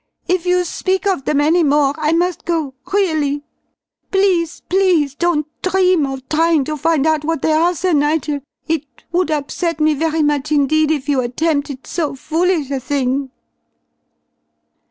[0.27, 3.43] If you speak of them any more, I must go really!
[4.09, 8.39] Please, please don't dream of trying to find out what they are, Sir Nigel!
[8.67, 13.29] It it would upset me very much indeed if you attempted so foolish a thing!"